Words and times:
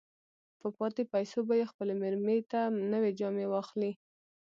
په 0.59 0.67
پاتې 0.77 1.01
پيسو 1.13 1.39
به 1.47 1.53
يې 1.59 1.65
خپلې 1.71 1.93
مېرمې 2.01 2.37
ته 2.51 2.61
نوې 2.91 3.11
جامې 3.19 3.45
واخلي. 3.49 3.91